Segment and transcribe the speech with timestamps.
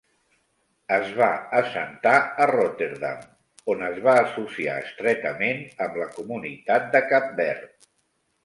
[0.95, 1.27] Es va
[1.57, 2.13] assentar
[2.45, 3.21] a Rotterdam,
[3.75, 7.89] on es va associar estretament amb la comunitat de Cap Verd.